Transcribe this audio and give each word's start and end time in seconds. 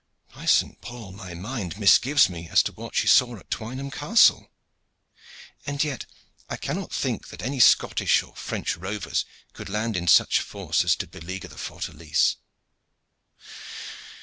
"By 0.33 0.47
Saint 0.47 0.81
Paul! 0.81 1.11
my 1.11 1.35
mind 1.35 1.77
misgives 1.77 2.27
me 2.27 2.49
as 2.49 2.63
to 2.63 2.71
what 2.71 2.95
she 2.95 3.05
saw 3.05 3.37
at 3.37 3.51
Twynham 3.51 3.91
Castle. 3.91 4.49
And 5.67 5.83
yet 5.83 6.07
I 6.49 6.57
cannot 6.57 6.91
think 6.91 7.27
that 7.27 7.43
any 7.43 7.59
Scottish 7.59 8.23
or 8.23 8.35
French 8.35 8.75
rovers 8.75 9.25
could 9.53 9.69
land 9.69 9.95
in 9.95 10.07
such 10.07 10.39
force 10.39 10.83
as 10.83 10.95
to 10.95 11.05
beleaguer 11.07 11.49
the 11.49 11.57
fortalice. 11.59 12.37